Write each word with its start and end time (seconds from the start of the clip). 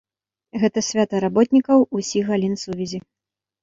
Гэта 0.63 0.83
свята 0.87 1.15
работнікаў 1.25 1.87
усіх 2.03 2.23
галін 2.35 2.61
сувязі. 2.67 2.99